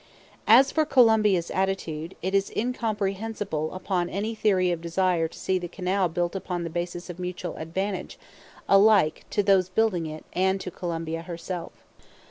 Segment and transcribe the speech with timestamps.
[0.47, 5.67] As for Colombia's attitude, it is incomprehensible upon any theory of desire to see the
[5.67, 8.17] canal built upon the basis of mutual advantage
[8.67, 11.73] alike to those building it and to Colombia herself.